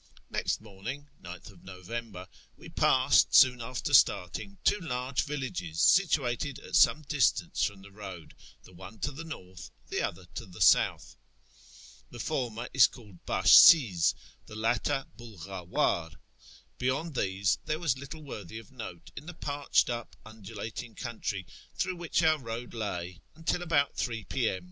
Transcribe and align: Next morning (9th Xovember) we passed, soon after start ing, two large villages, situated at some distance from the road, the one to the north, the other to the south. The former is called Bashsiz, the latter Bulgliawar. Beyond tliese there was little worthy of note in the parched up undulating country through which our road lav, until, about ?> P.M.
Next 0.31 0.61
morning 0.61 1.09
(9th 1.21 1.63
Xovember) 1.63 2.25
we 2.57 2.69
passed, 2.69 3.35
soon 3.35 3.61
after 3.61 3.93
start 3.93 4.39
ing, 4.39 4.57
two 4.63 4.79
large 4.79 5.21
villages, 5.25 5.79
situated 5.79 6.57
at 6.57 6.75
some 6.75 7.03
distance 7.03 7.63
from 7.63 7.83
the 7.83 7.91
road, 7.91 8.33
the 8.63 8.73
one 8.73 8.97
to 9.01 9.11
the 9.11 9.23
north, 9.23 9.69
the 9.89 10.01
other 10.01 10.25
to 10.33 10.47
the 10.47 10.59
south. 10.59 11.17
The 12.09 12.19
former 12.19 12.67
is 12.73 12.87
called 12.87 13.23
Bashsiz, 13.27 14.15
the 14.47 14.55
latter 14.55 15.05
Bulgliawar. 15.17 16.13
Beyond 16.79 17.13
tliese 17.13 17.59
there 17.65 17.77
was 17.77 17.99
little 17.99 18.23
worthy 18.23 18.57
of 18.57 18.71
note 18.71 19.11
in 19.15 19.27
the 19.27 19.35
parched 19.35 19.87
up 19.91 20.15
undulating 20.25 20.95
country 20.95 21.45
through 21.77 21.97
which 21.97 22.23
our 22.23 22.39
road 22.39 22.73
lav, 22.73 23.05
until, 23.35 23.61
about 23.61 23.95
?> 23.61 23.95
P.M. 24.29 24.59